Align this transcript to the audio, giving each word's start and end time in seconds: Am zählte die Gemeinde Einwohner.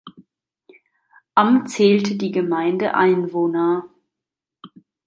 Am 1.35 1.67
zählte 1.67 2.15
die 2.15 2.31
Gemeinde 2.31 2.95
Einwohner. 2.95 3.87